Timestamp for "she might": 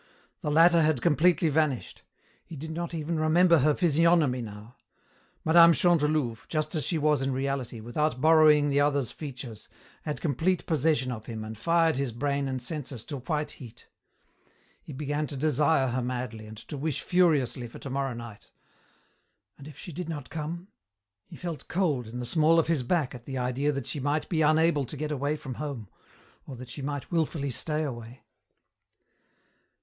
23.85-24.27, 26.69-27.11